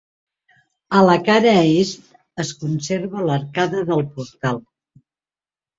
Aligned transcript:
A 0.99 1.03
la 1.07 1.17
cara 1.27 1.53
est, 1.81 2.09
es 2.45 2.55
conserva 2.63 3.29
l'arcada 3.29 3.87
del 3.93 4.07
portal. 4.19 4.63